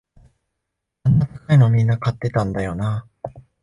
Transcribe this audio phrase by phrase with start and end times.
[1.03, 3.07] あんな高いのみんな買ってたんだよな